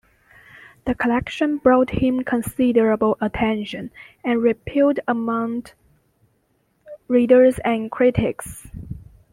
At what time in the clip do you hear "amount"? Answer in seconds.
5.07-5.75